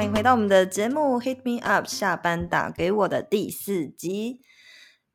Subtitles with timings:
[0.00, 4.40] 欢迎回到我们的节目《Hit Me Up》下班打给我的第四集。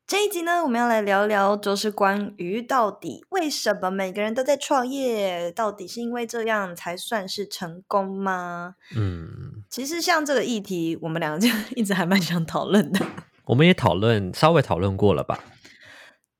[0.06, 5.50] 这一集呢，我们要来聊聊，就是关于到底为什么每个人都在创业？
[5.50, 8.76] 到底是因为这样才算是成功吗？
[8.96, 13.04] 嗯，其实像这个议题，我们两个就一直还蛮想讨论的。
[13.46, 15.40] 我们也讨论，稍微讨论过了吧？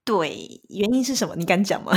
[0.05, 1.35] 对，原因是什么？
[1.35, 1.93] 你敢讲吗？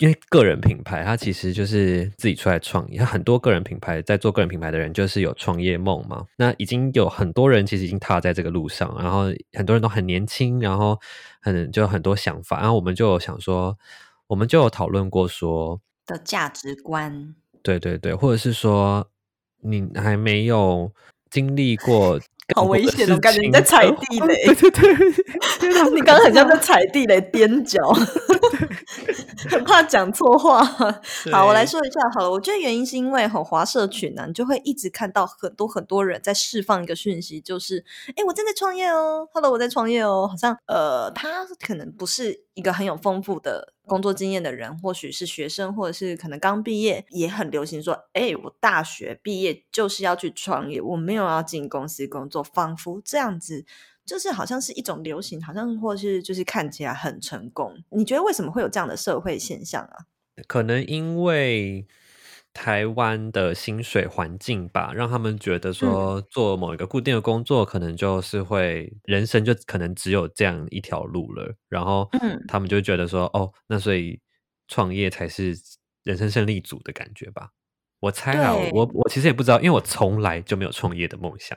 [0.00, 3.04] 因为个人品牌，它其实就是自己出来创业。
[3.04, 6.24] 很多个人品牌在做个人品牌的人，就是有创业梦嘛。
[6.36, 10.98] 那已经有很多人其实已经踏在这个路上，然后很多人都很年轻，然后
[11.42, 12.60] 很就很多想法。
[12.60, 13.76] 然后我们就有想说，
[14.26, 19.06] 我们就有讨论过说的价值观，对对对，或者是说
[19.62, 20.90] 你还没有
[21.30, 22.18] 经历过。
[22.56, 23.16] 好危险的！
[23.20, 24.92] 感觉你在踩地雷，对 对
[25.60, 27.78] 对，你刚刚很像在踩地雷踮脚，
[29.48, 30.62] 很怕讲错话。
[31.32, 32.30] 好，我来说一下好了。
[32.30, 37.84] 我觉得原因是因为吼华社群呢，你就会一直看到很多很多人在释放一个讯息，就是
[38.16, 40.28] 哎，我正在创业哦，Hello，我在创业哦。
[40.28, 53.64] 好像呃，他可能不是一个很有丰富的工作经验的人，或许是学生，或者是可能刚毕业，也很流行说，哎，我大学毕业就是要去创业，我没有要进公司工作，仿佛这样子
[54.06, 57.74] 就是好像是一种流行，好像或是就是看起来很成功。
[57.90, 60.06] 你觉得为什么会有这样的社会现象啊？
[60.46, 61.86] 可能因为。
[62.52, 71.54] 台湾的薪水环境吧，让他们觉得说做某一个固定的工作，可能就是会人生就可能只有这样一条路了。
[71.68, 72.10] 然后，
[72.48, 74.20] 他们就觉得说，哦，那所以
[74.66, 75.56] 创业才是
[76.02, 77.50] 人生胜利组的感觉吧？
[78.00, 81.56] 我猜啊，我我其实也不知道，因为我从来就没有创业的梦想。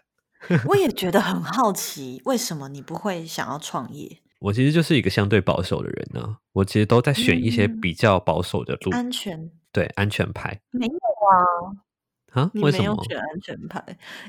[0.68, 4.20] 我也觉得很好奇，为什么你不会想要创业？
[4.40, 9.50] 我其实就是一个相对保守的人呢、啊，我其实都在选一些比较保守的路，安全。
[9.72, 12.42] 对，安全牌没有啊？
[12.42, 12.52] 啊？
[12.54, 13.82] 你没有选安全牌？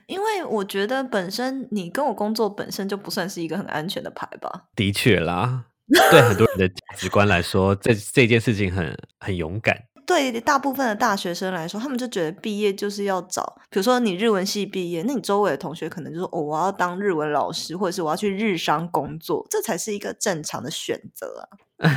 [0.06, 4.66] 因为我觉得本身你跟我工作本身就不算是一个很安全的牌吧？
[4.76, 9.76] 的确啦，对很多人的价值观来说，这这件事情很很勇敢。
[10.06, 21.42] 对大部分的大学生来说，他们就觉得毕业就是要找，比如说你日文系毕业，那你周围的同学可能就说：“哦，我要当日文老师，或者是我要去日商工作，这才是一个正常的选择啊。”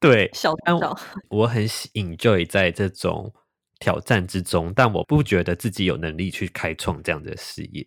[0.00, 3.32] 对，小我，我很 enjoy 在这种
[3.78, 7.86] 挑战之中，但我不觉得自己有能力去开创这样的事业。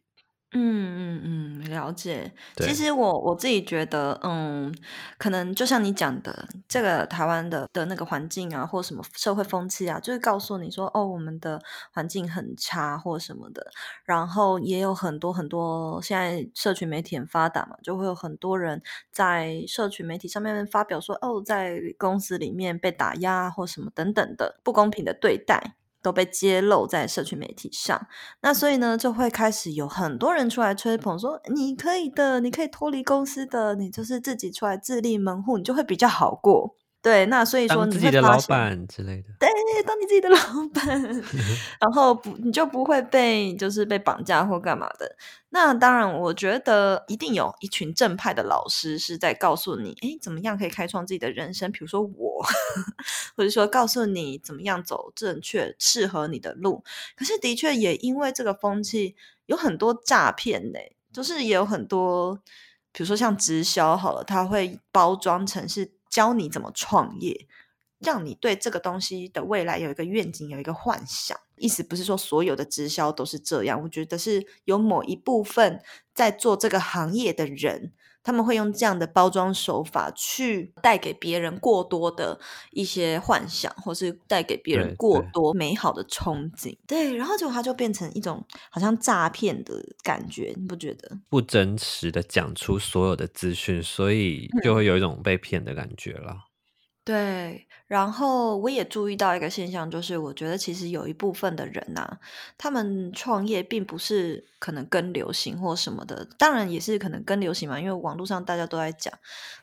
[0.55, 2.31] 嗯嗯嗯，了解。
[2.57, 4.71] 其实我我自己觉得，嗯，
[5.17, 11.59] 可能就像你讲的，这个台湾的的那个环境啊，或什么社会风气啊，就是告诉你说，哦，我们的
[11.91, 13.65] 环境很差或什么的。
[14.05, 18.79] 然后也有很多很多，现在社群媒体很发达嘛，就会有很多人
[19.11, 25.73] 在社群媒体上面发表说，哦，在公司里面被打压或什么等等的不公平的对待。
[26.03, 28.05] 都被揭露在社群媒体上，
[28.41, 36.75] 那所以呢，就会开始有很多人出来吹捧，说你可以的，你可以脱离公司的，你就是自己出来自立门户，你就会比较好过。
[37.03, 39.49] 对，那所以说你自己的老板之类的，对，
[39.85, 40.37] 当你自己的老
[40.73, 41.01] 板，
[41.81, 45.13] 然后不你就不会被就是被绑架或干嘛的。
[45.49, 51.69] 那当然，我觉得一定有一群正派的老师是在告诉你，哎，怎么样可以开创自己的人生？
[51.73, 52.41] 比如说我，
[53.35, 56.85] 或者说告诉你怎么样走正确适合你的路。
[57.17, 60.79] 可是的确也因为这个风气，有很多诈骗呢，
[61.11, 62.39] 就是也有很多，
[62.93, 65.91] 比如说像直销好了，它会包装成是。
[66.13, 67.47] 教你怎么创业，
[67.97, 71.35] 让你对这个东西的未来有一个愿景，有一个幻想。
[71.57, 75.81] 意思不是说所有的直销都是这样，我觉得是有某一部分
[76.13, 82.39] 在做这个行业的人，他们会用这样的包装手法去带给别人过多的
[82.71, 86.75] 一些幻想，或是带给别人过多美好的憧憬。
[86.87, 91.19] 对，对，然后结果它就变成一种好像诈骗的感觉，你不觉得？
[91.29, 96.31] 不真实的讲出所有的资讯，所以就会有一种被骗的感觉了。
[96.31, 96.39] 嗯
[97.05, 102.17] 对，然后我也注意到一个现象，就是我觉得其实有一部分的人呐、
[102.57, 109.13] 他们创业并不是可能跟流行或什么的，当然也是可能跟流行嘛，因为网络上大家都在讲。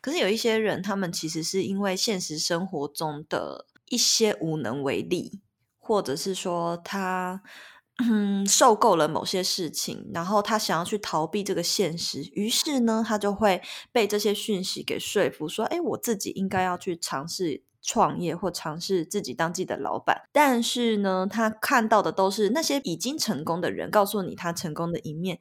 [0.01, 5.41] 可是有一些人，他们其实是因为现实生活中的一些无能为力，
[5.81, 7.43] 或者是说他。
[8.03, 13.61] 嗯，受够了某些事情，然后他想要去逃避这个现实，于是呢，他就会
[13.93, 25.39] 被这些讯息给说服，说：“诶，我自己应该要去尝试创业，或尝试自己当自己的老板。”但是呢，他看到的都是那些已经成功的人告诉你他成功的一面，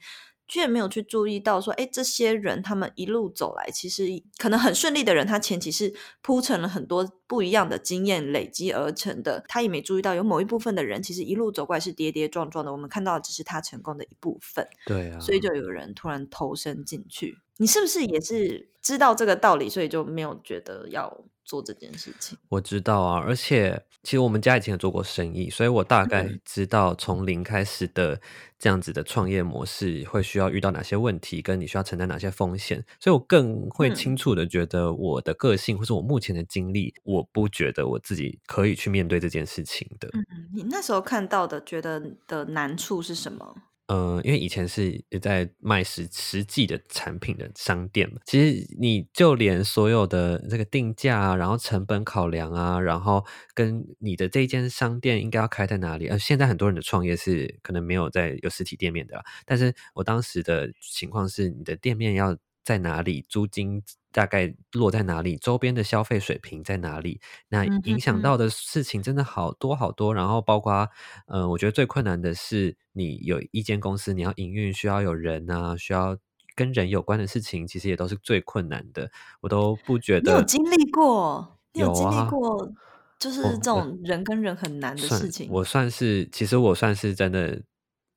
[0.48, 4.08] 却没有去注意到说，哎，这些人他们一路走来，其实
[4.38, 5.94] 可能很顺利的人，他前期是
[6.24, 9.44] 铺成了很多不一样的经验累积而成的。
[9.48, 12.72] 他也没注意到有某一部分的人，其实一路走过来是跌跌撞撞的。
[12.72, 14.68] 我们看到的只是他成功的一部分。
[14.88, 17.38] 对啊，所以就有人突然投身进去。
[17.60, 22.38] 你是不是也是知道这个道理，所以就没有觉得要做这件事情？
[22.48, 28.22] 我知道啊，而且其实我们家以前也做过生意，所以我大概知道从零开始的
[28.58, 40.08] 这样子的创业模式会需要遇到哪些问题，跟你需要承担哪些风险，所以我更会清楚的觉得我的个性或是我目前的经历，我不觉得我自己可以去面对这件事情的。
[40.14, 40.26] 嗯，
[40.56, 43.56] 你那时候看到的觉得的难处是什么？
[43.90, 53.26] 呃，因为以前是也在卖实实际的产品的商店嘛，其实你就连所有的这个定价啊，然后成本考量啊，然后
[53.56, 67.20] 跟你的这间商店应该要开在哪里，呃，现在很多人的创业是可能没有在有实体店面的啦，但是我当时的情况是，你的店面要在哪里，租金大概落在哪里，周边的消费水平在哪里，
[67.50, 70.90] 那影响到的事情真的好多好多，然后包括，
[71.28, 72.78] 呃，我觉得最困难的是。
[72.92, 76.18] 你有一间公司，你要营运，需要有人啊，需要
[76.54, 79.10] 跟人有关的事情，其实也都是最困难的。
[79.40, 80.34] 我都不觉得。
[80.34, 81.58] 你有经历过？
[81.72, 82.70] 你有经历过？
[83.18, 85.48] 就是这种人跟人很难的事情。
[85.50, 87.62] 我算是，其实我算是真的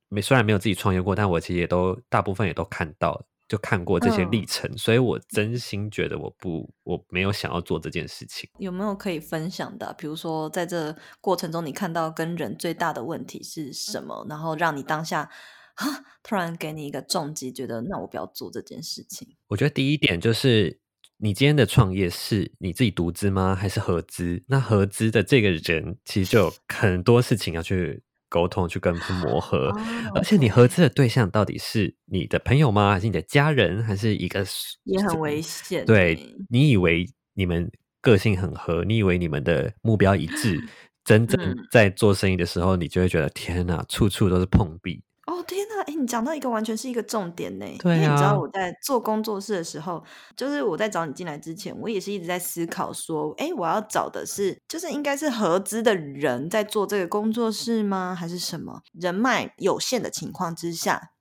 [0.09, 3.25] 没，虽然没有自己创业过，但我其实也都大部分也都看到。
[3.53, 8.49] 就看过这些历程，嗯，所以我真心觉得我不，我没有想要做这件事情。
[8.57, 9.93] 有没有可以分享的？
[9.95, 14.25] 比如说，在这过程中，你看到跟人最大的问题是什么？
[14.27, 15.29] 然后让你当下
[15.75, 19.35] 哈突然给你一个重击，觉得那我不要做这件事情。
[19.49, 20.79] 我觉得第一点就是，
[21.17, 23.53] 你今天的创业是你自己独资吗？
[23.53, 24.43] 还是合资？
[24.47, 28.01] 那合资的这个人，其实就有很多事情要去。
[28.33, 29.77] 沟通去跟他磨合，哦，
[30.15, 32.91] 而且你合资的对象到底是你的朋友吗？
[32.93, 33.83] 还是你的家人？
[33.83, 34.43] 还是一个
[34.85, 35.85] 也很危险？
[35.85, 36.17] 对，
[36.49, 37.71] 你以为你们
[38.01, 40.59] 个性很合，你以为你们的目标一致，
[41.05, 45.03] 真正在做生意的时候，嗯，你就会觉得天哪，处处都是碰壁。
[45.25, 47.65] 哦天呐，哎，你讲到一个完全是一个重点呢。
[47.79, 50.03] 对啊，因为你知道我在做工作室的时候，
[50.35, 58.13] 就是我在找你进来之前，我也是一直在思考说，哎，我要找的是，就是应该是合资的人在做这个工作室吗？
[58.13, 58.81] 还是什么？
[58.91, 61.12] 人脉有限的情况之下，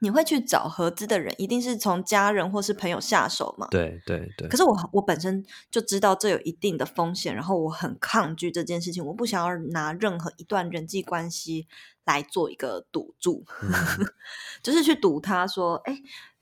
[0.00, 3.68] 你会去找合资的人，一定是从家人或是朋友下手嘛？
[3.70, 4.48] 对对对。
[4.48, 11.68] 可是我我本身就知道这有一定的风险，然后我很抗拒这件事情，我不想要拿任何一段人际关系。
[12.06, 13.70] 来做一个赌注，嗯、
[14.64, 15.96] 就是去赌他说，哎，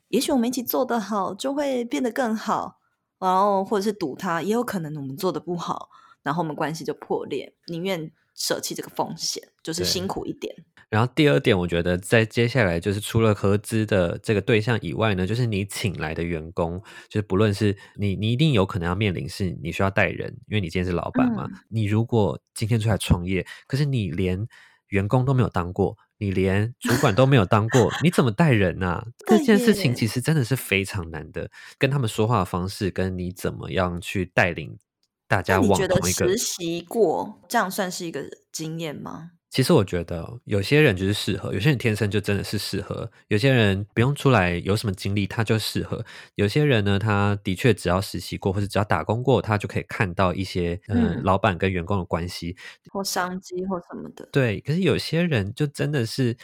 [0.08, 2.78] 也许我们一起做得好，就会变得更好。
[3.18, 5.90] 然后或者是赌他，也有可能我们做得不好，
[6.22, 7.52] 然后我们关系就破裂。
[7.66, 10.54] 宁愿舍弃这个风险，就是辛苦一点。
[10.88, 16.80] 然后第二点，我觉得在接下来就是除了合资的这个对象以外呢，就是你请来的员工，
[17.10, 21.46] 就是不论是你，你一定有可能要面临是你需要带人，因为你今天是老板嘛。
[21.50, 24.46] 嗯、你如果今天出来创业，可是你连
[24.86, 29.06] 员工都没有当过，你连主管都没有当过，你怎么带人啊？
[29.26, 31.50] 这件事情其实真的是非常难的。
[31.76, 34.78] 跟他们说话的方式，跟你怎么样去带领
[35.28, 36.08] 大家往同一个。
[36.08, 39.30] 你觉得实习过，这样算是一个经验吗？
[39.50, 52.56] 其实我觉得有些人就是适合，有些人天生就真的是适合，有些人不用出来有什么经历他就适合，有些人呢，他的确只要实习过或者只要打工过，他就可以看到一些嗯、呃、老板跟员工的关系
[52.92, 54.28] 或商机或什么的。
[54.32, 56.36] 对，可是有些人就真的是。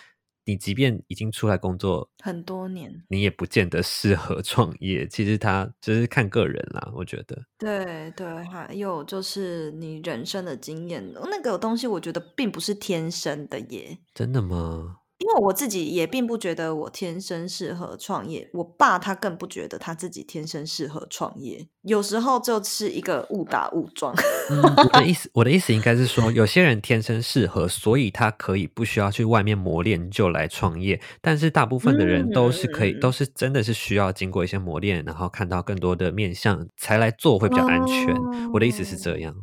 [0.44, 5.06] 你即便已经出来工作很多年，你也不见得适合创业。
[5.08, 7.42] 其实他就是看个人啦，我觉得。
[7.58, 13.98] 对对，还有就是你人生的经验，那个东西我觉得并不是天生的耶。
[14.14, 14.98] 真的吗？
[15.18, 21.66] 因为我自己也并不觉得我天生适合创业，我爸他更不觉得他自己天生适合创业。
[21.83, 24.14] 有时候就是一个误打误撞。
[24.50, 31.00] 嗯，我的意思，我的意思应该是说，有些人天生适合，所以他可以不需要去外面磨练就来创业。
[31.21, 38.14] 但是大部分的人都是可以，嗯、都是真的是需要经过一些磨练，然后看到更多的面向才来做会比较安全。
[38.14, 39.35] 哦、我的意思是这样。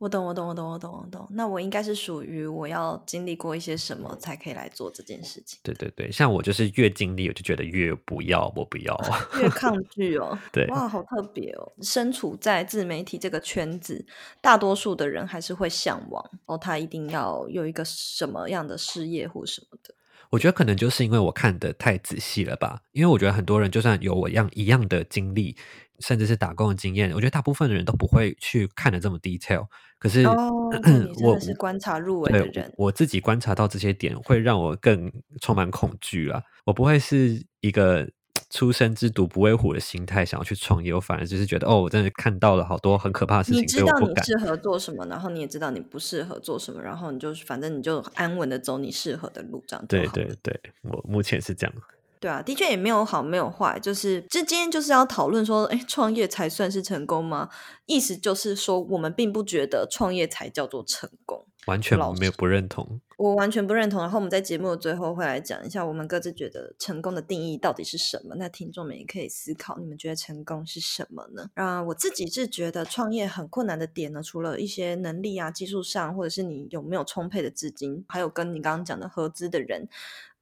[0.00, 1.28] 我懂，我懂，我懂，我懂，我懂。
[1.30, 5.58] 那我应该是属于我要经历过一些什么才可以来做这件事情。
[5.62, 8.98] 对对对，像我就是越经历，我就觉得越不要，我不要，
[9.38, 10.38] 越 抗拒哦。
[10.50, 11.70] 对，哇，好特别哦。
[11.82, 14.02] 身处在自媒体这个圈子，
[14.40, 19.94] 大多数的人还是会向往哦，他一定要有一个什么样的事业或什么的。
[20.30, 25.54] 我觉得可能就是因为我看得太仔细了吧，因为我觉得很多人就算有我一样一样的经历。
[26.00, 29.66] 甚至是打工的经验，我觉得大部分的人都不会去看的这么 detail。
[29.98, 30.70] 可是，哦、
[31.22, 36.42] 我是观察入微的人，我自己观察到这些点，会让我更充满恐惧啊。
[36.64, 38.08] 我不会是一个
[38.48, 51.74] 初生之犊不畏虎的心态想要去创业，我反而就是觉得哦，我真的看到了好多很可怕的事情，你知道你适合做什么，然后你也知道你不适合做什么，然后你就反正你就安稳的走你适合的路，这样对对对，我目前是这样。
[52.20, 57.48] 对啊，的确也没有好没有坏，就是这今天就是要讨论说，哎，创业才算是成功吗？
[57.86, 64.00] 意思就是说，我们并不觉得创业才叫做成功，完全没有不认同，我完全不认同。
[64.02, 68.34] 然后我们在节目的最后会来讲一下，我们各自觉得成功的定义到底是什么？
[68.36, 71.48] 那听众们也可以思考，你们觉得成功是什么呢？
[71.54, 79.88] 啊，我自己是觉得创业很困难的点呢，除了一些能力啊、技术上，或者是你有没有充沛的资金，还有跟你刚刚讲的合资的人。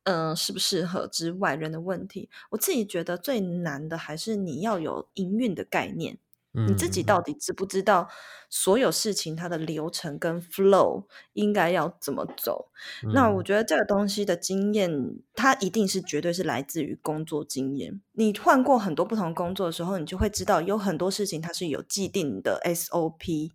[0.04, 6.18] 嗯，适不适合之外人的问题，我自己觉得最难的还是你要有营运的概念，
[6.54, 8.08] 嗯，你自己到底知不知道
[8.48, 12.70] 所有事情它的流程跟 flow 应该要怎么走？
[13.04, 14.90] 嗯，那我觉得这个东西的经验，
[15.34, 18.00] 它一定是绝对是来自于工作经验。
[18.12, 23.50] 你换过很多不同工作的时候，你就会知道有很多事情它是有既定的 SOP，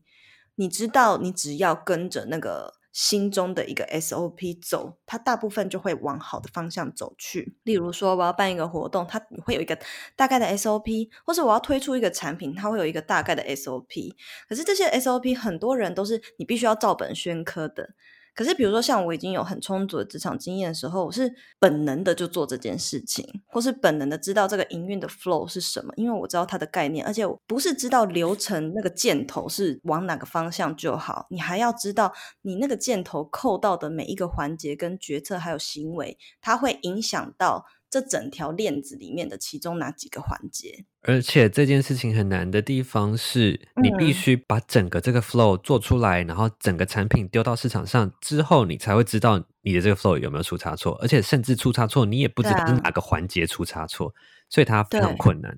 [0.53, 2.75] 你知道你只要跟着那个。
[2.93, 7.57] 心中的一个 SOP 走，它大部分就会往好的方向走去。
[7.63, 9.77] 例如说，我要办一个活动，它会有一个
[10.15, 14.13] 大概的 SOP，或是我要推出一个产品，它会有一个大概的 SOP。
[14.47, 17.89] 可是这些 SOP 很多人都是你必须要照本宣科的。
[18.35, 32.11] 可是，比如说，像我已经有很充足的职场经验的时候，我是本能的就做这件事情，或是本能的知道这个营运的 flow 是什么，因为我知道它的概念，而且我不是知道流程那个箭头是往哪个方向就好，你还要知道
[32.41, 37.65] 你那个箭头扣到的每一个环节跟决策还有行为，它会影响到。
[37.93, 40.83] 这整条链子里面的其中哪几个环节？
[41.03, 50.97] 而且这件事情很难的地方是，你必须把整个这个 flow 做出来，嗯、然后整个产品丢到市场上之后，你才会知道你的这个 flow 有没有出差错。
[51.03, 54.13] 而且甚至出差错，你也不知道是哪个环节出差错，啊、
[54.49, 55.55] 所以它非常困难。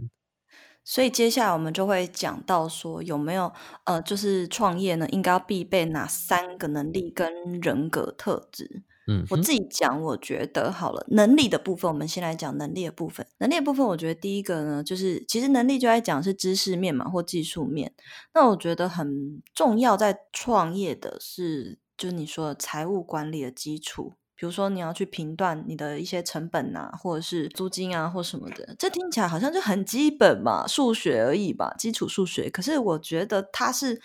[0.84, 3.54] 所以接下来我们就会讲到说，有没有
[3.86, 8.84] 呃，就是创业呢，应该要必备哪三个能力跟人格特质？
[9.08, 13.26] 嗯，我自己讲，我觉得好了，能力的部分，我们先来讲能力的部分。
[13.38, 17.94] 能力的部分，我觉得第一个呢，就是其实能力就在讲是知识面嘛，或技术面。
[18.34, 28.76] 那我觉得很重要，在创业的是，就是你说的财务管理的基础，比如说你要去评断你的一些成本啊，或者是租金啊，或什么的。
[28.80, 32.50] 这听起来好像就很基本嘛，数学而已吧，基础数学。
[32.50, 34.02] 可是我觉得它是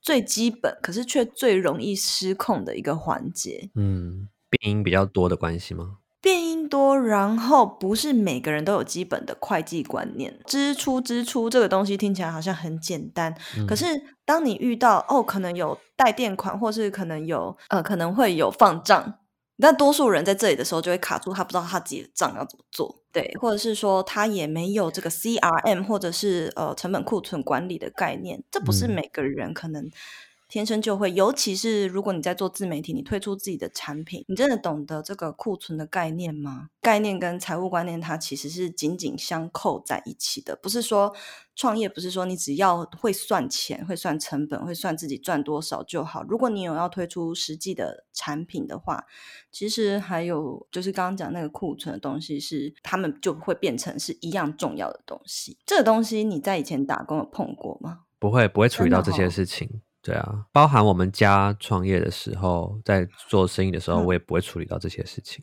[0.00, 3.68] 最基本，可是却最容易失控的一个环节。
[3.74, 4.28] 嗯。
[4.56, 5.98] 变因比较多的关系吗？
[6.20, 10.40] 变音多，然后不是每个人都有基本的会计观念。
[10.46, 13.84] 支出支出这个东西听起来好像很简单，嗯、可是
[14.24, 19.18] 当你遇到哦，可能有带垫款，或是可能有呃，可能会有放账，
[19.58, 29.90] 但多数人在这里的时候就会卡住，他不知道他自己的账要怎么做，对，或者是说他也没有这个 CRM 或者是呃成本库存管理的概念，这不是每个人可能。
[30.54, 36.68] 天生就会，尤其是如果你在做自媒体，你推出自己的产品，你真的懂得这个库存的概念吗？
[36.80, 40.54] 概念跟财务观念它其实是紧紧相扣在一起的。
[40.54, 41.12] 不是说
[41.56, 46.22] 创业，不是说你只要会算钱、会算成本、会算自己赚多少就好。
[46.22, 49.06] 如果你有要推出实际的产品的话，
[49.50, 55.58] 其实还有就是刚刚讲那个库存的东西是，是他们就会变成是一样重要的东西。
[55.66, 58.02] 这个东西你在以前打工有碰过吗？
[58.20, 59.82] 不会，不会处理到这些事情。
[60.04, 65.42] 对啊，包含我们家创业的时候，在做生意的时候，我也不会处理到这些事情。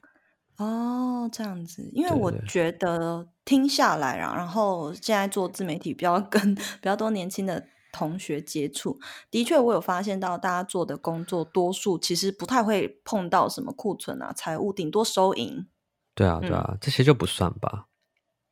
[0.58, 9.00] 嗯、哦，这样子，因为我觉得听下来啊，然后现在做自媒体，比较跟比较多年轻的同学接触，
[9.32, 15.66] 的确，我有发现到大家做的工作，多数其实不太会碰到什么库存啊、财务，顶多收银。
[16.14, 17.88] 对啊，对啊，嗯、这些就不算吧。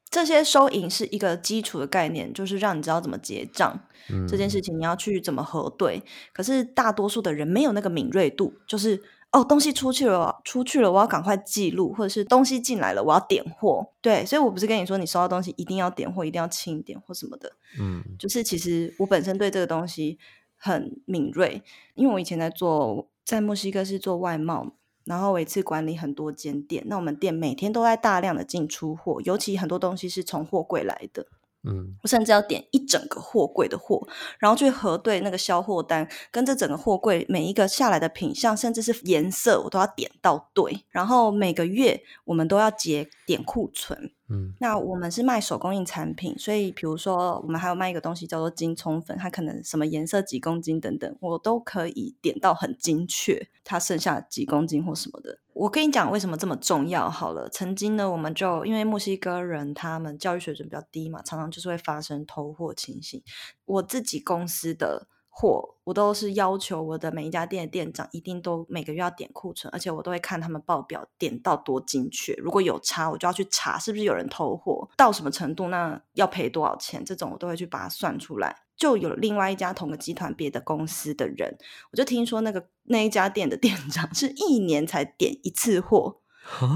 [0.10, 3.80] 这些收银是一个基础的概念，就是让你知道怎么结账。
[4.10, 6.02] 嗯，这件事情你要去怎么核对。
[6.34, 9.00] 可是大多数的人没有那个敏锐度，就是
[9.32, 13.88] 哦，东西出去了，出去了，我要赶快记录，或者是东西进来了，我要点货。
[14.02, 17.52] 对，所以我不是跟你说，你收到东西一定要点货，一定要清点或什么的。
[17.80, 20.18] 嗯，就是其实我本身对这个东西
[20.58, 21.62] 很敏锐，
[21.94, 24.74] 因为我以前在做，在墨西哥是做外贸。
[25.10, 31.26] 然后我一次管理很多间店，那我们店每天都在大量的进出货，尤其很多东西是从货柜来的，
[31.64, 40.86] 嗯，我甚至要点一整个货柜的货，然后去核对那个销货单跟这整个货柜每一个下来的品相，甚至是颜色，我都要点到对。
[40.90, 44.12] 然后每个月我们都要结点库存。
[44.28, 55.38] 嗯，那我们是卖手工艺产品，所以比如说我们还有卖一个东西叫做金葱粉，它可能什么颜色几公斤等等，我都可以点到很精确，它剩下几公斤或什么的。
[55.54, 63.22] 我跟你讲为什么这么重要好了，曾经呢，我们就因为墨西哥人他们教育水准比较低嘛，常常就是会发生偷货情形。
[63.66, 65.08] 我自己公司的。
[65.40, 72.34] 货我都是要求我的每一家店的店长一定都每个月要点库存，而且我都会看他们报表点到多精确。
[72.34, 78.54] 如果有差，我就要去查是不是有人偷货，到什么程度，那要赔多少钱，这种我都会去把它算出来。
[78.76, 81.58] 就有另外一家同个集团别的公司的人，
[81.92, 86.18] 我就听说那个那一家店的店长是一年才点一次货。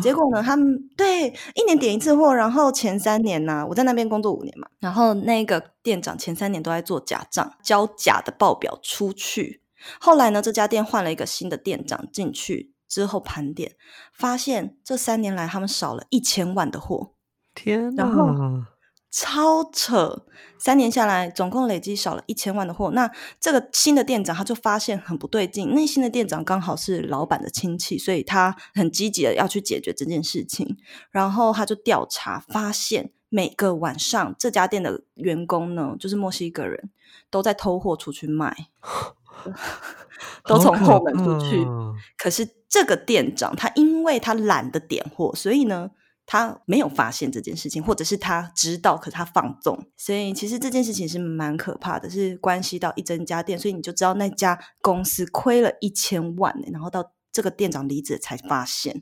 [0.02, 0.42] 结果呢？
[0.44, 0.66] 他们
[0.96, 9.62] 对一年点一次货，然后前三年呢、啊，我在那边工作五年嘛，然后那个店长前三年都在做假账，交假的报表出去。
[10.00, 13.74] 后来呢，这家店换了一个新的店长进去之后盘点，
[14.14, 17.14] 发现这三年来他们少了一千万的货。
[17.56, 18.04] 天哪！
[18.04, 18.28] 然后
[19.16, 20.26] 超扯！
[20.58, 22.90] 三年下来，总共累积少了一千万的货。
[22.92, 25.76] 那这个新的店长他就发现很不对劲。
[25.76, 30.78] 那新的店长刚好是老板的亲戚，所以他很积极的要去解决这件事情。
[31.12, 36.90] 然后他就调查，发现每个晚上这家店的员工呢，就是墨西哥人，
[37.30, 38.70] 都在偷货出去卖，
[40.46, 41.64] 都从后门出去。
[42.18, 45.92] 可是这个店长他因为他懒得点货，所以呢。
[46.26, 59.02] 他没有发现这件事情，或者是他知道，可是他放纵，所以其实这件事情是蛮可怕的，是关系到一整家店，所以你就知道那家公司亏了一千万，然后到这个店长离职才发现。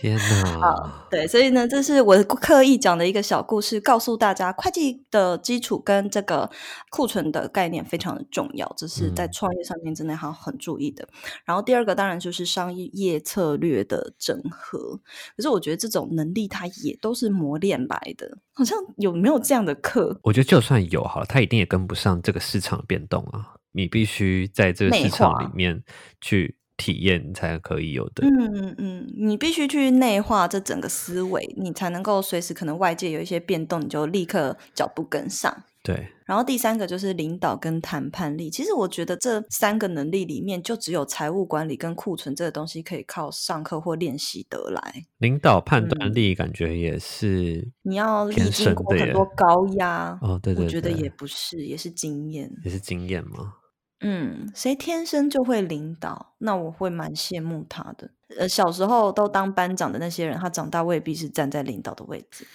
[0.00, 0.16] 天
[0.54, 0.60] 哪！
[0.60, 6.48] 好，对，所以呢，这是我刻意讲的一个小故事，告诉大家会计的基础跟这个
[6.90, 11.02] 库存的概念非常的重要，这是在创业上面真的要很注意的。
[11.02, 11.30] 嗯。
[11.46, 15.00] 然后第二个当然就是商业策略的整合，
[15.36, 20.20] 可是我觉得这种能力它也都是磨练来的，好像有没有这样的课？
[20.22, 25.82] 我觉得就算有好了，它一定也跟不上这个市场变动啊，你必须在这个市场里面
[26.20, 26.57] 去。
[26.78, 28.26] 体验才可以有的。
[28.26, 35.64] 嗯嗯嗯，你必须去内化这整个思维，你才能够随时可能外界有一些变动，你就立刻脚步跟上。
[35.82, 36.08] 对。
[36.26, 38.50] 然后第三个就是领导跟谈判力。
[38.50, 45.06] 其实我觉得这三个能力里面，就只有财务管理跟库存这个东西可以靠上课或练习得来。
[45.16, 53.54] 领导判断力感觉也是、嗯、你要历经过很多高压哦，对对对，我觉得也不是，也是经验，也是经验吗？
[54.00, 56.34] 嗯，谁天生就会领导？
[56.38, 58.10] 那我会蛮羡慕他的。
[58.38, 62.46] 呃，小时候都当班长的那些人，他长大未必是站在领导的位置。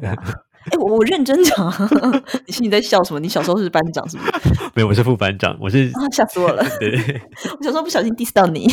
[0.00, 1.72] 哎、欸，我我认真讲，
[2.46, 3.18] 你心里在笑什么？
[3.18, 4.54] 你小时候是班长是不是？
[4.76, 5.56] 没有，我是副班长。
[5.60, 6.62] 我是啊，吓死我了。
[6.78, 6.92] 对，
[7.58, 8.66] 我小时候不小心 diss 到你。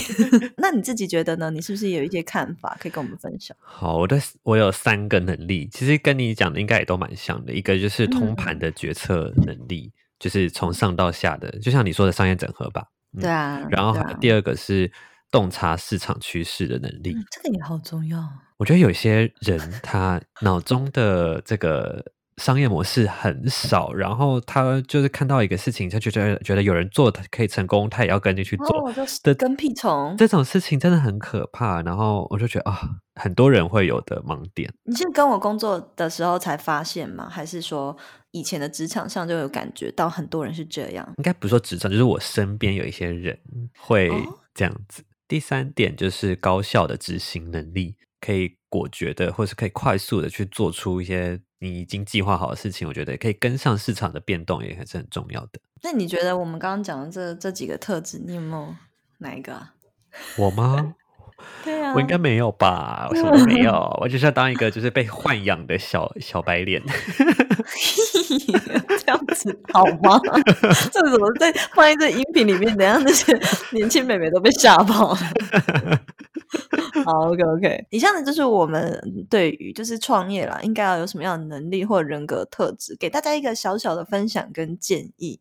[0.57, 1.49] 那你自己觉得呢？
[1.49, 3.57] 你是不是有一些看法可以跟我们分享？
[3.61, 7.51] 好，我的我有三个能力，其实跟你讲的应该也都蛮像的。
[7.51, 9.91] 一个就是通盘的决策能力。
[9.93, 12.83] 嗯就是从上到下的，就像你说的商业整合吧。
[13.17, 13.61] 嗯、对啊。
[13.69, 14.91] 然后还有第二个是
[15.31, 18.23] 洞察市场趋势的能力、嗯，这个也好重要。
[18.57, 22.03] 我觉得有些人他脑中的这个
[22.37, 28.89] 商业模式很少，然后他就是看到一个事情，他就觉得觉得有人做可以成功，他也要跟进去做。
[28.89, 30.15] 哦，就是跟屁虫。
[30.17, 31.81] 这种事情真的很可怕。
[31.81, 32.89] 然后我就觉得啊、哦，
[33.21, 34.71] 很多人会有的盲点。
[34.83, 37.27] 你是跟我工作的时候才发现吗？
[37.29, 37.95] 还是说？
[38.37, 43.37] 以前的职场上就有感觉到很多人是这样，应该不是说职场，就是我身边有一些人
[43.77, 44.09] 会
[44.53, 45.01] 这样子。
[45.01, 45.05] 哦。
[45.27, 52.87] 第三点就是高效的执行能力，可以果决的，或是可以快速的去做出一些你已经计划好的事情。
[52.87, 55.59] 我觉得可以跟上市场的变动也还是很重要的。
[55.83, 58.73] 那你觉得我们刚刚讲的这这几个特质，你有没有
[59.17, 59.73] 哪一个啊？
[60.39, 60.95] 我吗？
[61.63, 63.07] 对啊，我应该没有吧？
[63.11, 66.81] 我什么都没有， 我就是要当一个就是被豢养的小小白脸。
[68.99, 70.19] 这样子好吗？
[70.91, 72.75] 这怎么在放在这音频里面？
[72.77, 73.37] 等下那些
[73.71, 75.17] 年轻美眉都被吓跑了。
[77.05, 77.85] 好，OK OK。
[77.89, 85.39] 以上呢就是我们对于就是创业啦，应该要有什么样的能力或人格特质，给大家一个小小的分享跟建议。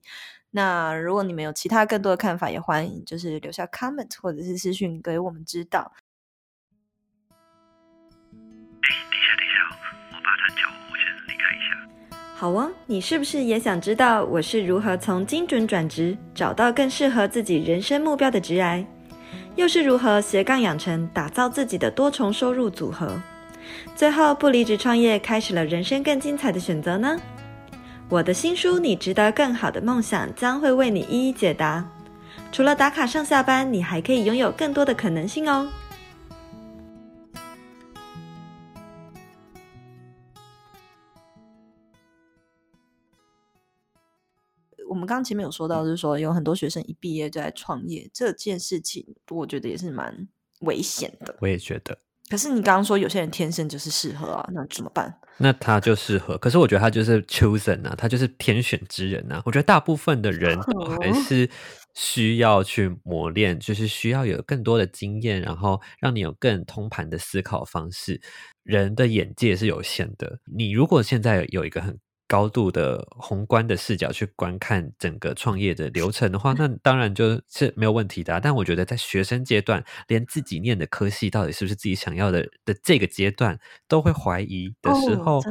[0.50, 5.92] 那如果你们有其他更多的看法，也欢迎就是留下 comment 或者是私讯给我们知道。
[12.38, 18.84] 好哦，你是不是也想知道我是如何从精准转职找到更适合自己人生目标的职涯，
[19.54, 23.10] 又是如何斜杠养成打造自己的多重收入组合，
[23.94, 27.18] 最后不离职创业，开始了人生更精彩的选择呢？
[28.10, 31.82] 我的新书《你值得更好的梦想》将会为你一一解答。
[32.52, 35.66] 除了打卡上下班，你还可以拥有更多的可能性哦。
[44.96, 50.26] 们刚刚前面有说到，就是说有很多学生一毕业就在创业，这件事情我觉得也是蛮
[50.60, 51.36] 危险的。
[51.40, 51.98] 我也觉得。
[52.28, 55.20] 可是你刚刚说有些人天生就是适合啊，那怎么办？
[55.38, 59.40] 那他就适合，可是我觉得他就是 chosen 啊，他就是天选之人啊。
[59.44, 61.48] 我觉得大部分的人都还是
[61.94, 68.20] 需要去磨练，就是需要有更多的经验，然后让你有更通盘的思考方式。
[68.64, 71.96] 人的眼界是有限的，你如果现在有一个很
[72.28, 78.40] 高度的宏观的视角去观看整个创业的流程的话，那当然就是没有问题的啊。
[78.40, 85.42] 但我觉得在学生阶段，连自己念的科系到底是不是自己想要的的这个阶段都会怀疑的时候，哦，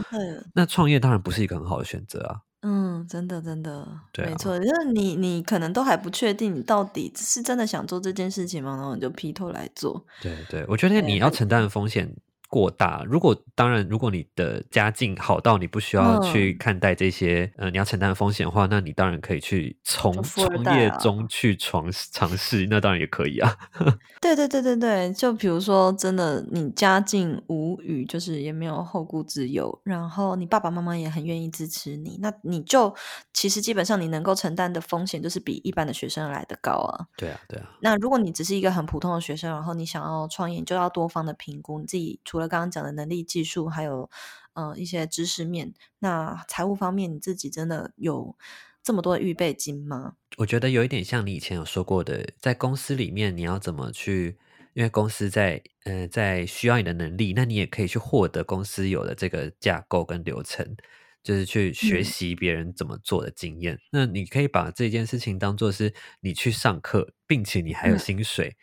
[0.53, 2.41] 那创业当然不是一个很好的选择啊。
[2.67, 8.75] 嗯，真的真的，对啊，没错，就是你你可能都还不确定你到底是真的想做这件事情吗？
[8.75, 10.03] 然后你就劈头来做。
[10.19, 12.15] 对对，我觉得你要承担的风险。
[12.47, 23.55] 过大，如果当然，如果你的家境好到你不需要去看待这些，嗯、呃，你要承担的风险的话，那你当然可以去从创业中去尝尝试，那当然也可以啊。
[24.21, 32.93] 对对对对对，就比如说，真的你家境无语，就是也没有后顾之忧，然后你爸爸妈妈也很愿意支持你，那你就
[33.33, 37.05] 其实基本上你能够承担的风险就是比一般的学生来的高啊。
[37.17, 37.69] 对啊，对啊。
[37.81, 42.19] 那如果你只是一个很普通的学生，然后你想要创业，你就要多方的评估你自己。
[42.35, 44.09] 除了刚刚讲的能力、技术，还有
[44.55, 48.35] 呃一些知识面，那财务方面你自己真的有
[48.83, 50.15] 这么多的预备金吗？
[50.35, 54.37] 我觉得有一点像你以前有说过的，在公司里面你要怎么去，
[54.73, 60.75] 因为公司在呃在需要你的能力，那你也可以去获得公司有的这个架构跟流程，
[61.23, 63.75] 就是去学习别人怎么做的经验。
[63.75, 68.49] 嗯、那你可以把这件事情当做是你去上课，并且你还有薪水。
[68.49, 68.55] 嗯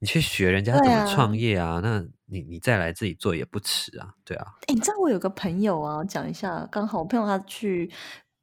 [0.00, 1.76] 你去学人家怎么创业啊？
[1.76, 4.46] 啊那你你再来自己做也不迟啊，对啊。
[4.66, 7.90] 哎，你知道我有个朋友啊，讲一下，刚好我朋友他去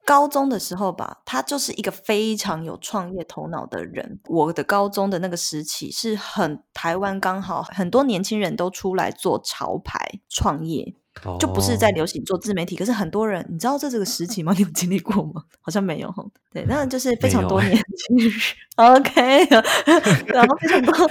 [0.04, 4.20] 高中的时候吧，他就是一个非常有创业头脑的人。
[4.26, 10.96] 我的高中的那个时期是很台湾，刚好很多年轻人都出来做潮牌创业。
[11.40, 14.54] 就不是在流行做自媒体，可是很多人，你知道这这个时期吗？
[14.58, 15.44] 你有经历过吗？
[15.62, 16.24] 好像没有哈。
[16.52, 18.32] 对，那就是非常多年轻人。
[18.76, 19.46] 欸、OK，
[20.28, 21.08] 然后非常多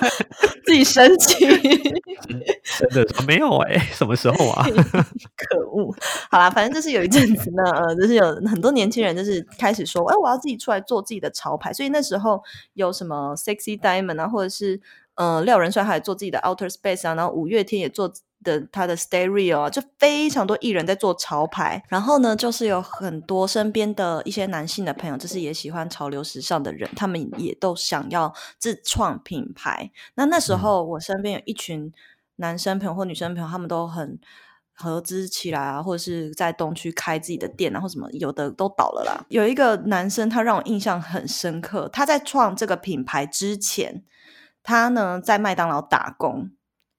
[0.66, 1.48] 自己申请，
[2.78, 4.64] 真的没有哎、欸，什么时候啊？
[5.36, 5.94] 可恶！
[6.30, 11.72] 好啦，反正就是有一阵子呢，呃，就是有很多年轻人就是开始说，哎，我要自己出来做自己的潮牌。
[11.72, 12.42] 所以那时候
[12.74, 14.80] 有什么 Sexy Diamond 啊，或者是
[15.14, 18.12] 呃廖仁帅还做自己的 Outer Space 啊，然后五月天也做。
[18.44, 29.90] 的他的 Stereo 啊，就非常多艺人在做潮牌，然后呢，就是有很多身边的一些男性的朋友，就是也喜欢潮流时尚的人，他们也都想要自创品牌。
[30.14, 31.92] 那那时候我身边有一群
[32.36, 34.18] 男生朋友或女生朋友，他们都很
[34.72, 39.24] 合资起来啊，或者是在东区开自己的店，然后什么有的都倒了啦。
[39.28, 44.02] 有一个男生，他让我印象很深刻，他在创这个品牌之前，
[44.62, 46.50] 他呢在麦当劳打工。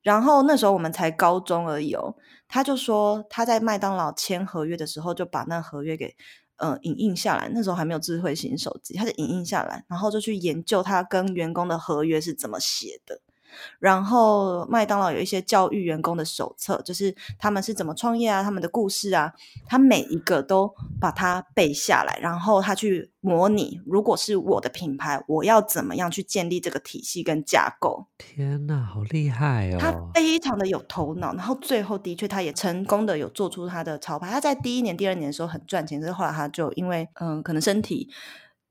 [0.05, 2.13] 然后那时候我们才高中而已哦，
[2.47, 6.15] 他就说他在麦当劳签合约的时候就把那合约给
[6.57, 13.19] 呃影印下来，那时候还没有智慧型手机，他就影印下来，然后就去研究他跟员工的合约是怎么写的。
[13.79, 19.33] 然后麦当劳有一些教育员工的手册，就是他们是怎么创业啊，他们的故事啊，
[19.65, 28.07] 他每一个都把它背下来，然后他去模拟，如果是我的品牌，我要怎么样去建立这个体系跟架构。
[28.17, 29.77] 天哪，好厉害哦！
[29.79, 34.29] 他非常的有头脑，然后最后的确他也成功的有做出他的潮牌。
[34.29, 38.09] 他在第一年、第二年的时候很赚钱，但是后来他就因为嗯，可能身体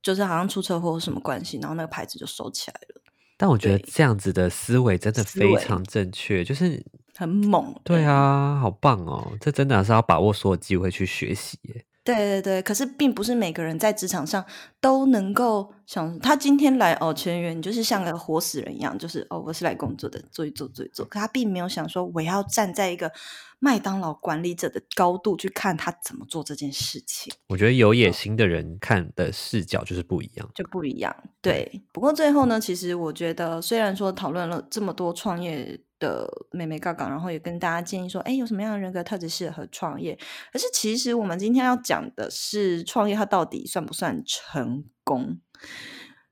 [0.03, 3.01] 就是好像出车祸或什么关系，然后那个牌子就收起来了。
[3.37, 6.83] 但我觉得这样子的思维真的非常正确，就是
[7.16, 7.75] 很猛。
[7.85, 9.33] 对啊，好棒哦！
[9.40, 11.85] 这真的是要把握所有机会去学习耶。
[12.05, 14.44] 对对对，可是并不是每个人在职场上
[14.81, 21.05] 都能够想，他今天来哦，全员就是像个活死人一样，就是哦，我是来工作的，做一做做一做。
[21.07, 23.12] 可他并没有想说，我要站在一个
[23.59, 27.33] 麦当劳管理者的高度去看他怎么做这件事情。
[27.49, 31.14] 我觉得有野心的人看的视角就是不一样，就不一样。
[31.40, 35.81] 对，不过最后呢，其实我觉得，虽然说讨论了这么多创业。
[36.01, 40.18] 的妹妹杠杠，然后也跟大家建议说，哎，有什么样的人格特质适合创业？
[40.53, 45.38] 可是其实我们今天要讲的是创业，它到底算不算成功？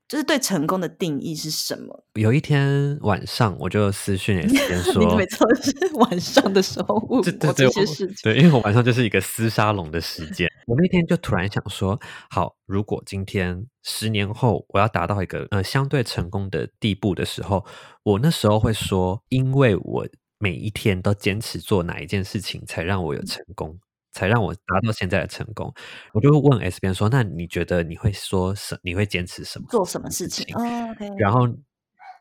[0.05, 2.03] 就是对成功的定义是什么？
[2.15, 10.47] 有一天晚上，我就私讯也是 说，你每次都是 晚上的时候问我这些事情，对，因为我晚上就是一个厮沙龙的时间。
[10.67, 17.65] 我那天就突然想说，好，如果今天十年后我要达到一个呃相对成功的地步的时候，
[18.03, 20.07] 我那时候会说，因为我
[20.37, 23.79] 每一天都坚持做哪一件事情，才让我有成功。
[24.13, 25.73] 才让我达到现在的成功。
[26.13, 28.79] 我就问 S 边说：“那你觉得你会说什？
[28.83, 29.67] 你会坚持什么？
[29.69, 30.61] 做什么事情？”哦
[30.95, 31.47] okay、然后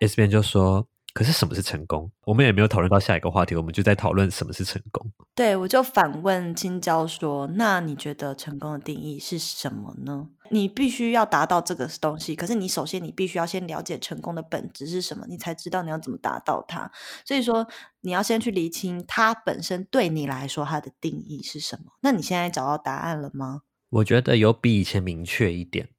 [0.01, 0.87] S 边就说。
[1.15, 2.11] 可是什么是成功？
[2.25, 5.13] 我们也没有讨论到下一个话题，我们就在讨论什么是成功。
[5.35, 10.29] 对，我就反问青椒说：“那你觉得成功的定义是什么呢？
[10.51, 16.91] 你必须要达到这个东西，可是你首先你必须要先了解成功的本质是什么，你才知道你要怎么达到它。
[17.27, 17.67] 所以说，
[18.01, 21.93] 你要先去厘清它本身对你来说它的定义是什么。
[22.01, 23.63] 那你现在找到答案了吗？
[23.91, 25.91] 我觉得有比以前明确一点。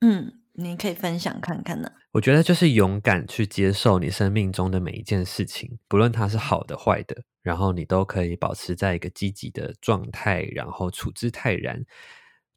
[0.00, 0.38] 嗯。
[0.54, 1.90] 你可以分享看看呢？
[2.12, 11.82] 我觉得就是勇敢去接受你生命中的每一件事情，不论它是好的坏的，然后你都可以保持在一个积极的状态，然后处之泰然。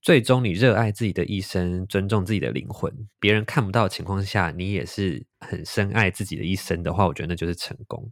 [0.02, 8.12] 最终，你热爱自己的一生，尊重自己的灵魂，别人看不到的情况下，你也是很深爱自己的一生的话，我觉得那就是成功。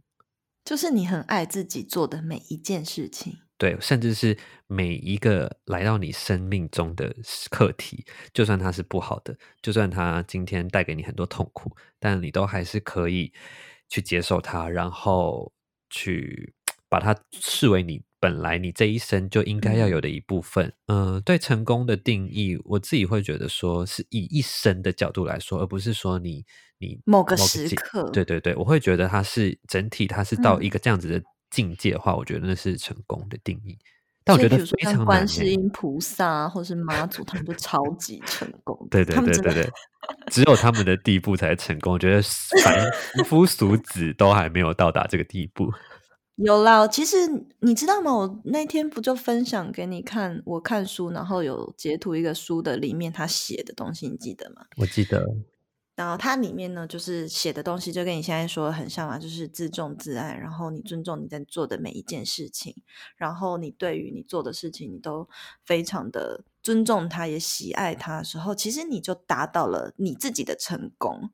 [0.64, 3.36] 就是你很爱自己做的每一件事情。
[3.64, 7.16] 对，甚至是每一个来到你生命中的
[7.50, 13.32] 课题，就算它是不好的，就算它今天带给你很多痛苦，但你都还是可以
[13.88, 15.50] 去接受它，然后
[15.88, 16.52] 去
[16.90, 20.70] 把它视为你本来你这一生就应该要有的一部分。
[20.88, 26.44] 嗯、呃，对成功的定义，我自己会觉得说是以一生的角度来说，而不是说你
[26.76, 28.10] 你某个时刻。
[28.10, 31.16] 对对对，我会觉得它是整体，它是到一个这样子的。
[31.16, 33.78] 嗯境界的话，我觉得那是成功的定义。
[34.26, 35.04] 但我觉得非常难。
[35.04, 38.74] 观世音菩萨或是妈祖，他们就超级成功。
[38.90, 39.70] 对对对对对，
[40.30, 41.92] 只有他们的地步才成功。
[41.92, 42.22] 我觉得
[42.64, 42.90] 凡
[43.26, 45.70] 夫俗子都还没有到达这个地步。
[46.36, 47.16] 有啦，其实
[47.60, 48.12] 你知道吗？
[48.12, 54.62] 我那天不就分享给你看，我看书，然后有截图一个书的里面他写的东西，你记得吗？
[54.78, 55.24] 我记得。
[55.96, 62.74] 然后它里面呢，就是写的东西就跟你现在说的很像嘛，就是自重自爱，然后你尊重你在做的每一件事情，
[63.16, 65.28] 然后你对于你做的事情，你都
[65.64, 71.30] 非常的尊重它，也喜爱它的时候，其实你就达到了你自己的成功。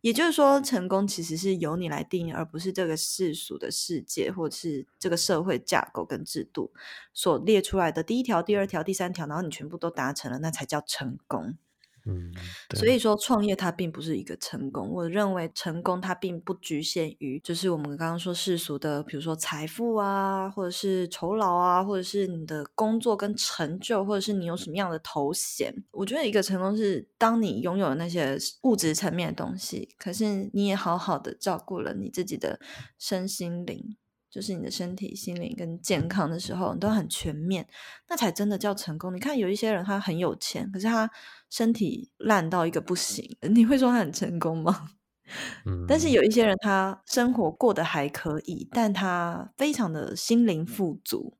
[0.00, 6.72] 也就是说，成功其实是由你来定义，而不是这个世俗的世界或者是这个社会架构跟制度
[7.12, 11.56] 所列出来的第一条、第二条、第三条，然后你全部都达成了，那才叫成功。
[12.06, 12.30] 嗯，
[12.76, 14.90] 所以说创业它并不是一个成功。
[14.90, 25.74] 我认为成功它并不局限于，就是我们刚刚说世俗的，比如说财富啊，或者是酬劳啊，或者是你的工作跟成就，或者是你有什么样的头衔。
[25.92, 32.60] 我觉得一个成功是当你拥有那些物质层面的东西，可是你也好好的照顾了你自己的
[32.98, 33.96] 身心灵。
[34.34, 37.64] 就是你的身体、心灵跟健康的时候，你都很全面，
[38.08, 39.14] 那才真的叫成功。
[39.14, 41.08] 你看，有一些人他很有钱，可是他
[41.48, 44.90] 身体烂到一个不行， 你会说他很成功吗？
[45.66, 45.84] 嗯。
[45.86, 51.38] 但是有一些人他生活过得还可以，但他非常的心灵富足，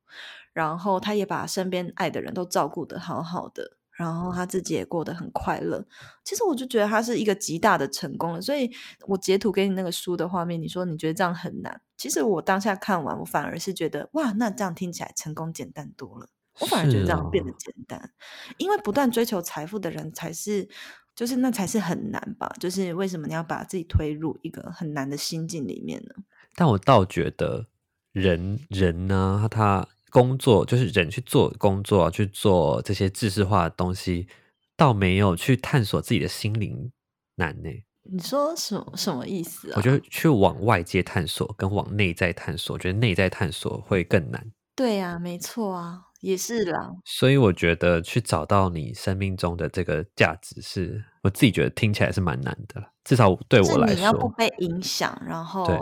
[0.52, 3.76] 然后他也把身边爱的人都照顾得好好的。
[3.96, 5.86] 然后他自己也过得很快乐，
[6.24, 8.40] 其实我就觉得他是一个极大的成功了。
[8.40, 8.68] 所以
[9.06, 16.28] 我截图给你那个书的画面，你说你觉得这样很难，其实我当下看完，我反而是觉得哇，那这样听起来成功简单多了。
[16.60, 20.68] 我反而觉得这样变得简单，哦、因为不断追求财富的人才是，
[21.14, 22.52] 就是那才是很难吧？
[22.58, 26.14] 就是为什么你要把自己推入一个很难的心境里面呢？
[26.56, 27.68] 但我倒觉得
[28.10, 29.86] 人人呢，他。
[30.14, 34.28] 工作就是人去做工作，去做这些知识化的东西，
[34.76, 36.92] 倒没有去探索自己的心灵
[37.34, 37.68] 难呢。
[38.04, 39.74] 你说什么什么意思啊？
[39.76, 44.52] 我觉得去往外界探索跟往内在探索，我觉得内在探索会更难。
[44.76, 46.92] 对呀，没错啊，也是啦。
[47.04, 52.80] 所以我觉得去找到你生命中的这个价值是，是我自己觉得听起来是蛮难的。
[53.02, 55.76] 至少对我来说，你要不被影响，然后对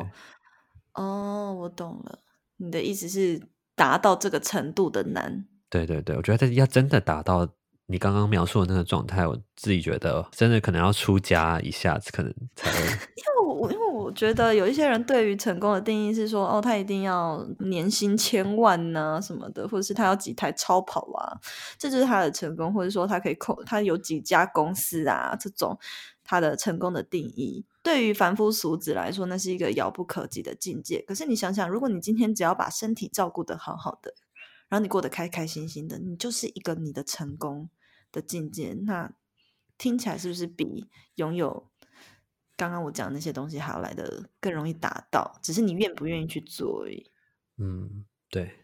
[0.94, 2.18] 哦，我懂了，
[2.56, 3.51] 你的意思是。
[3.82, 7.48] 达到这个程度的难，对对对，我觉得要真的达到
[7.88, 12.78] 你刚刚描述的那个状态，我自己觉得真的可能要出家一下子，可能才会。
[13.18, 21.34] 因为我因为我觉得有一些人对于成功的定义是说，哦，他一定要年薪千万呐、啊、什么的，或者是他要几台超跑啊，
[21.76, 25.76] 这就是他的成功，或者说他可以扣他有几家公司啊，这种
[26.22, 27.66] 他的成功的定义。
[27.82, 31.02] 对于凡夫俗子来说，那是一个遥不可及的境界。
[31.02, 34.14] 可是你想想，如果你今天只要把身体照顾得好好的，
[34.68, 37.68] 然后你过得开开心心的，你就是一个你的成功
[38.12, 38.74] 的境界。
[38.84, 39.12] 那
[39.76, 41.68] 听起来是不是比拥有
[42.56, 45.40] 刚刚我讲的那些东西还要来得更容易达到？
[45.42, 47.10] 只是你愿不愿意去做而已。
[47.58, 48.61] 嗯，对。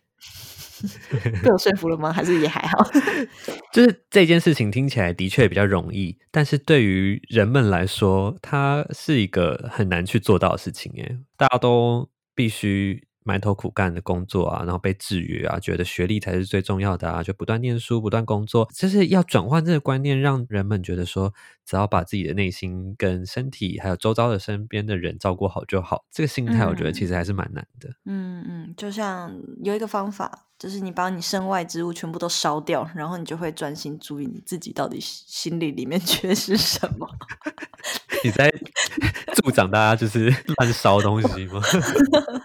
[1.43, 2.13] 被我说服了吗？
[2.13, 2.89] 还是也还好？
[3.73, 10.93] 就是这件事情听起来的确比较容易，但是对于人们来说，它是一个很难去做到的事情。
[10.97, 21.35] 诶，大家都必须埋头苦干的工作啊，然后被制约啊，觉得学历才是最重要的啊，就不断念书，不断工作，就是要转换这个观念，让人们觉得说，
[21.69, 26.07] 只要把自己的内心跟身体，还有周遭的身边的人照顾好就好。
[26.11, 27.91] 这个心态，我觉得其实还是蛮难的。
[28.07, 29.31] 嗯嗯，就像
[29.63, 37.07] 有一个方法，就是你把你身外之物全部都烧掉，然后你就会专心注意你自己到底心里里面 缺失什么。
[38.25, 38.51] 你在
[39.35, 41.61] 助长大家就是 乱烧东西吗？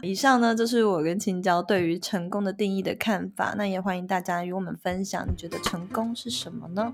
[0.02, 3.56] 以上呢，就是我跟青椒对于成功的定义的看法。
[3.58, 6.94] 那也欢迎大家与我们分享，你觉得成功是什么呢？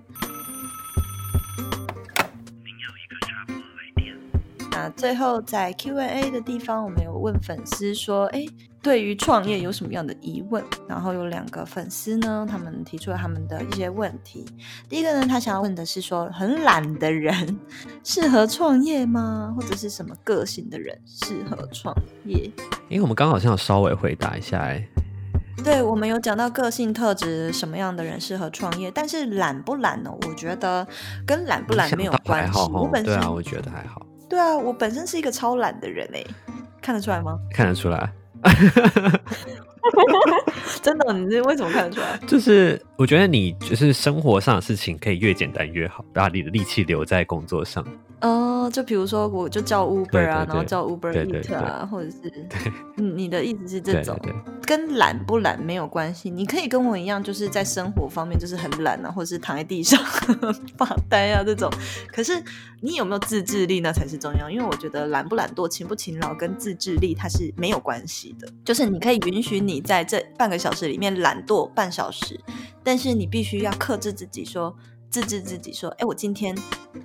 [4.79, 8.45] 那最后在 Q&A 的地方，我们有问粉丝说：“哎。”
[8.81, 10.63] 对于创业有什么样的疑问？
[10.87, 14.45] 然后有两个粉丝呢，他们提出了他们的一些问题。
[14.87, 17.59] 第一个呢，他想要问的是说，很懒的人
[18.05, 19.53] 适合创业吗？
[19.53, 22.49] 或者是什么个性的人适合创业？
[22.87, 24.81] 因为我们刚好像有稍微回答一下，哎，
[25.61, 28.89] 对，我们有讲到个性特质，什么样的人适合创业？
[28.89, 30.09] 但是懒不懒呢？
[30.25, 30.87] 我觉得
[31.27, 32.59] 跟懒不懒没有关系。
[32.71, 34.05] 我本身对啊，我觉得还好。
[34.29, 36.23] 对啊，我本身是一个超懒的人哎，
[36.81, 37.39] 看得出来吗？
[37.51, 38.11] 看得出来。
[40.81, 42.17] 真的，你这为什么看得出来？
[42.27, 47.85] 就是我觉得你就是生活上的事情可以越简单越好，把你的力气留在工作上。
[48.21, 52.19] 哦、呃，就比如说，我就叫 Uber 啊，然后叫 Uber Eat 啊，或者是，
[52.95, 54.19] 你的意思是这种，
[54.65, 56.29] 跟懒不懒没有关系。
[56.29, 59.97] 你可以跟我一样，就是在生活方面就是很懒啊，或者是躺在地上
[60.77, 61.71] 发呆啊这种。
[62.11, 62.33] 可是
[62.81, 64.49] 你有没有自制力，那才是重要。
[64.49, 68.47] 因为我觉得懒不懒惰、勤不勤劳跟自制力它是没有关系的。
[68.65, 72.37] 就是你可以允许你在这半个小时里面懒惰半小时，
[72.83, 74.75] 但是你必须要克制自己说。
[75.09, 76.55] 自制自己说，哎，我今天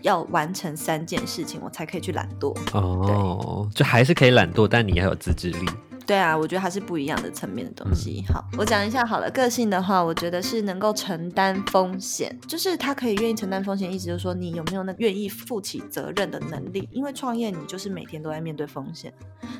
[0.03, 2.55] 要完成三件事情，我才可以去懒惰。
[2.73, 5.67] 哦，就还是可以懒惰，但你要有自制力。
[6.07, 8.23] 对啊，我觉得还是不一样的层面的东西。
[8.29, 9.31] 嗯、好，我讲一下好了。
[9.31, 16.87] 个性的话，我觉得是能够承担风险，就是他可以愿意承担风险，意思就是说你有没有那愿意负起责任的能力。
[16.93, 19.11] 因为创业，你就是每天都在面对风险。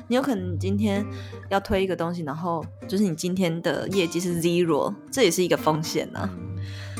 [0.07, 1.03] 你有可能你今天
[1.49, 6.29] 要推一个东西，然后就是你今天的业绩是 zero，这也是一个风险呢、啊。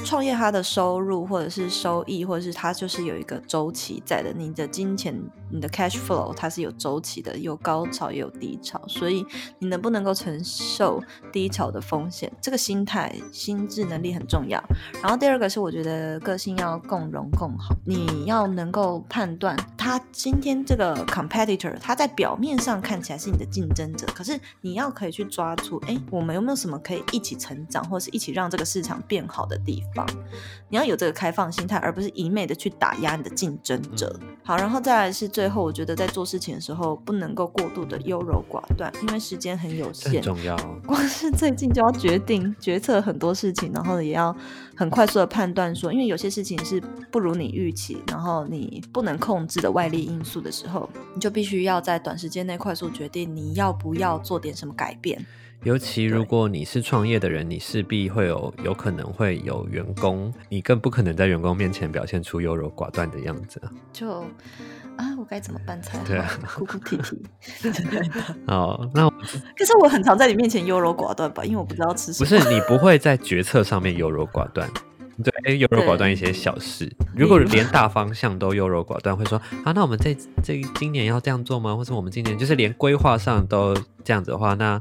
[0.05, 4.31] 创业它的收入或者是收益，或者是它就是有一个周期在的。
[4.35, 9.25] 你的金钱，你的 cash flow 它是有周期的，有高潮也有低潮，所以
[9.59, 14.61] 你能不能够承受低潮的风险，这个心态、心智能力很重要。
[15.01, 29.94] 然后第二个是我觉得个性要共荣共好，你要能够判断他今天这个 competitor，他在表面上看起来是你的竞争者，可是你要可以去抓住，哎，我们有没有什么可以一起成长，或是一起让这个市场变好的地方？
[30.69, 34.19] 你要有这个开放心态，而不是一昧的去打压你的竞争者。
[34.43, 40.55] 好，然后再来是最后，我觉得在做事情的时候不能够过度的优柔寡断，因为时间很有限，重要。
[40.85, 44.35] 光是最近就要决定决策很多事情，然后也要
[44.75, 46.81] 很快速的判断说，因为有些事情是
[47.11, 55.23] 不如你预期，然后你不能控制的外力因素的时候，你就必须要在短时间内快速决定你要不要做点什么改变。
[55.65, 63.59] 尤其如果你是创业的人，你势必会有有可能会有员工，你更不可能在员工面前表现出优柔寡断的样子。
[63.91, 64.07] 就
[64.95, 66.05] 啊，我该怎么办才好？
[66.05, 67.19] 对啊，哭哭啼啼。
[68.45, 72.29] 哦，那可是我很常在你面前优柔寡断吧，因为我不知道吃什么。
[72.29, 74.69] 不是，你不会在决策上面优柔寡断。
[75.23, 76.95] 对，哎，优柔寡断一些小事。
[77.15, 81.75] 如果连大方向都优柔寡断，会说啊，那我们这这今年要这样做吗？
[81.75, 84.79] 或者我们今年就是连规划上都这样子的话，那。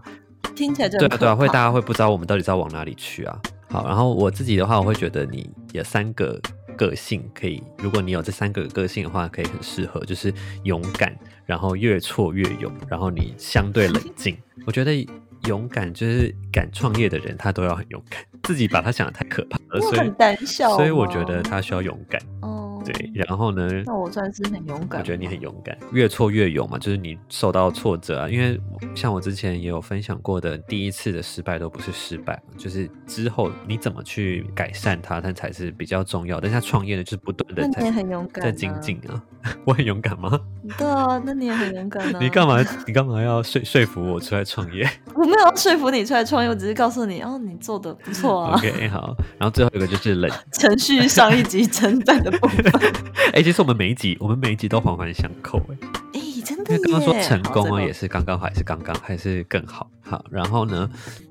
[0.54, 3.38] 听起来就对啊对啊，会大家会不知道我们到底在往哪里去啊。
[3.68, 6.40] 好，然后我自己的话，我会觉得你有三个
[6.76, 14.36] 个性可以，如果你有这三个个性的话，可以很适合，就是勇敢，然后越挫越勇，然后你相对冷静。
[14.66, 15.06] 我觉得
[15.46, 22.20] 勇敢就是敢创业的人，他都要很勇敢，自己把他想的太可怕了，所以很胆小，所以我觉得他需要勇敢。
[22.42, 22.73] 哦。
[22.84, 23.68] 对，然后呢？
[23.86, 25.00] 那我算是很勇敢。
[25.00, 28.28] 我觉得你很勇敢，越挫越勇嘛，就是你受到挫折啊。
[28.28, 28.60] 因为
[28.94, 36.40] 像我之前也有分享过的，第一次的失败都不是失败，就是之后你怎么去改善它，它才是比较重要。
[36.40, 39.22] 但是他创业呢，就是不断的在，那你也很勇敢，在精进啊。
[39.66, 40.40] 我很勇敢吗？
[40.78, 42.18] 对啊，那你也很勇敢啊。
[42.20, 42.64] 你干嘛？
[42.86, 44.88] 你干嘛要说说服我出来创业？
[45.14, 48.56] 我没有说服你出来创业，我只是告诉你，哦，你做的不错啊。
[48.56, 49.14] OK，好。
[49.38, 52.73] 然后最后一个就是冷程序上一集称赞的部分。
[53.32, 55.76] 哎、欸，其实我们每一集，我们每一集都环环相扣，哎，
[56.14, 56.78] 哎，真的。
[56.78, 59.90] 刚刚说成功啊，也是刚刚好，还是刚刚，还是更好。
[60.02, 60.88] 好，然后呢，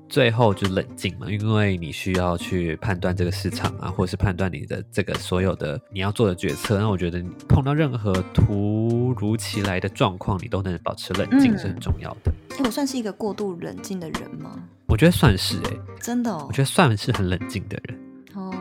[0.08, 6.78] 最后就冷静嘛，因为你需要去判断这个市场啊，或者是判断你的这个所有的你要做的决策。
[6.78, 12.32] 那我觉得你碰到任何突如其来的状况，你都能保持冷静是很重要的。
[12.50, 14.50] 哎、嗯，我算是一个过度冷静的人吗？
[14.86, 17.98] 我觉得算是哎、欸，真的哦，我觉得算是很冷静的人
[18.34, 18.52] 哦。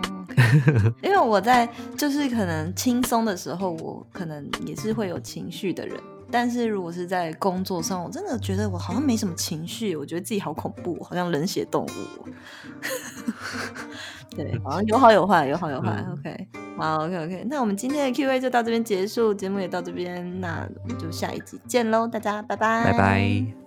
[1.01, 1.67] 因为我在
[1.97, 5.99] 就是可能轻松的时候，我可能也是会有情绪的人。
[6.31, 11.89] 但是如果是在工作上，我真的觉得我好像没什么情绪，我觉得自己好恐怖，好像冷血动物。
[14.35, 16.03] 对，好像有好有坏，有好有坏。
[16.07, 23.62] 嗯、OK，好，OK OK，那我们今天的 Q&A 就到这边结束，节目也到这边，那我们就下一集见喽，大家拜拜，拜拜。